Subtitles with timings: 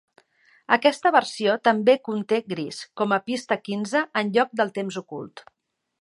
[0.77, 5.45] Aquesta versió també conté "Grease" com a pista quinze, en lloc del temps ocult.